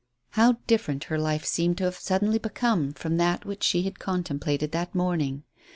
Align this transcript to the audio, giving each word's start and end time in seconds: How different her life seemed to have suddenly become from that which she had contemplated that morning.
How 0.31 0.53
different 0.65 1.03
her 1.13 1.19
life 1.19 1.45
seemed 1.45 1.77
to 1.77 1.83
have 1.83 1.93
suddenly 1.93 2.39
become 2.39 2.91
from 2.91 3.17
that 3.17 3.45
which 3.45 3.61
she 3.61 3.83
had 3.83 3.99
contemplated 3.99 4.71
that 4.71 4.95
morning. 4.95 5.43